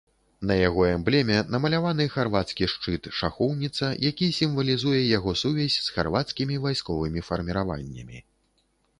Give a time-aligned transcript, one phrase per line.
[0.49, 8.19] На яго эмблеме намаляваны харвацкі шчыт-шахоўніца, які сімвалізуе яго сувязь з харвацкімі вайсковымі фарміраваннямі.